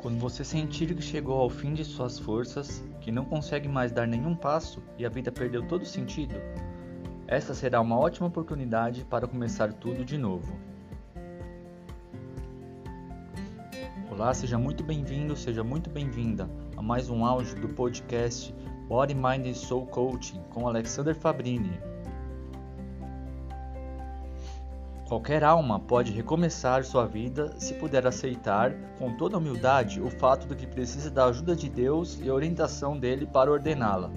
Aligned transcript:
Quando 0.00 0.20
você 0.20 0.44
sentir 0.44 0.94
que 0.94 1.02
chegou 1.02 1.40
ao 1.40 1.50
fim 1.50 1.74
de 1.74 1.84
suas 1.84 2.20
forças, 2.20 2.84
que 3.00 3.10
não 3.10 3.24
consegue 3.24 3.66
mais 3.66 3.90
dar 3.90 4.06
nenhum 4.06 4.32
passo 4.32 4.80
e 4.96 5.04
a 5.04 5.08
vida 5.08 5.32
perdeu 5.32 5.66
todo 5.66 5.84
sentido, 5.84 6.36
esta 7.26 7.52
será 7.52 7.80
uma 7.80 7.98
ótima 7.98 8.28
oportunidade 8.28 9.04
para 9.04 9.26
começar 9.26 9.72
tudo 9.72 10.04
de 10.04 10.16
novo. 10.16 10.56
Olá, 14.08 14.32
seja 14.32 14.56
muito 14.56 14.84
bem-vindo, 14.84 15.34
seja 15.34 15.64
muito 15.64 15.90
bem-vinda 15.90 16.48
a 16.76 16.82
mais 16.82 17.10
um 17.10 17.24
áudio 17.24 17.60
do 17.60 17.68
podcast 17.68 18.54
Body, 18.88 19.14
Mind 19.14 19.46
and 19.48 19.54
Soul 19.54 19.86
Coaching 19.86 20.40
com 20.50 20.68
Alexander 20.68 21.14
Fabrini. 21.14 21.76
Qualquer 25.08 25.42
alma 25.42 25.80
pode 25.80 26.12
recomeçar 26.12 26.84
sua 26.84 27.06
vida 27.06 27.54
se 27.58 27.72
puder 27.72 28.06
aceitar 28.06 28.74
com 28.98 29.16
toda 29.16 29.38
humildade 29.38 30.02
o 30.02 30.10
fato 30.10 30.46
de 30.46 30.54
que 30.54 30.66
precisa 30.66 31.10
da 31.10 31.24
ajuda 31.24 31.56
de 31.56 31.66
Deus 31.66 32.20
e 32.22 32.30
orientação 32.30 32.94
dele 32.94 33.24
para 33.24 33.50
ordená-la. 33.50 34.10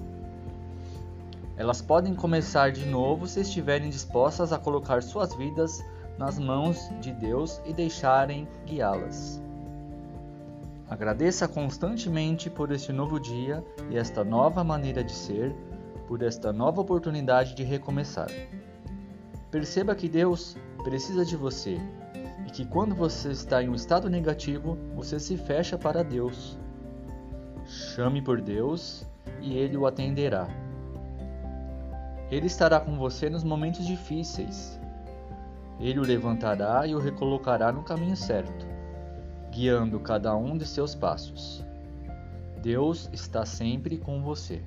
Elas 1.56 1.80
podem 1.80 2.14
começar 2.14 2.72
de 2.72 2.84
novo 2.84 3.26
se 3.26 3.40
estiverem 3.40 3.88
dispostas 3.88 4.52
a 4.52 4.58
colocar 4.58 5.02
suas 5.02 5.34
vidas 5.34 5.82
nas 6.18 6.38
mãos 6.38 6.90
de 7.00 7.10
Deus 7.10 7.62
e 7.64 7.72
deixarem 7.72 8.46
guiá-las. 8.66 9.40
Agradeça 10.90 11.48
constantemente 11.48 12.50
por 12.50 12.70
este 12.70 12.92
novo 12.92 13.18
dia 13.18 13.64
e 13.90 13.96
esta 13.96 14.22
nova 14.22 14.62
maneira 14.62 15.02
de 15.02 15.12
ser, 15.12 15.56
por 16.06 16.22
esta 16.22 16.52
nova 16.52 16.82
oportunidade 16.82 17.54
de 17.54 17.62
recomeçar. 17.62 18.28
Perceba 19.50 19.94
que 19.94 20.08
Deus 20.08 20.56
precisa 20.82 21.24
de 21.24 21.36
você 21.36 21.80
e 22.46 22.50
que 22.50 22.64
quando 22.64 22.94
você 22.94 23.30
está 23.30 23.62
em 23.62 23.68
um 23.68 23.74
estado 23.74 24.10
negativo, 24.10 24.76
você 24.94 25.18
se 25.18 25.36
fecha 25.36 25.78
para 25.78 26.02
Deus. 26.02 26.58
Chame 27.66 28.20
por 28.20 28.40
Deus 28.40 29.06
e 29.40 29.56
Ele 29.56 29.76
o 29.76 29.86
atenderá. 29.86 30.48
Ele 32.30 32.46
estará 32.46 32.80
com 32.80 32.96
você 32.96 33.28
nos 33.28 33.44
momentos 33.44 33.86
difíceis. 33.86 34.80
Ele 35.78 35.98
o 35.98 36.02
levantará 36.02 36.86
e 36.86 36.94
o 36.94 36.98
recolocará 36.98 37.70
no 37.70 37.82
caminho 37.82 38.16
certo, 38.16 38.66
guiando 39.50 40.00
cada 40.00 40.34
um 40.36 40.56
de 40.56 40.66
seus 40.66 40.94
passos. 40.94 41.64
Deus 42.62 43.10
está 43.12 43.44
sempre 43.44 43.98
com 43.98 44.22
você. 44.22 44.62